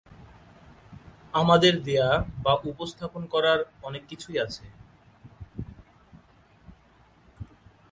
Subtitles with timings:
[1.33, 2.09] আমাদের দেয়া
[2.43, 4.65] বা উপস্থাপন করার অনেক কিছুই আছে।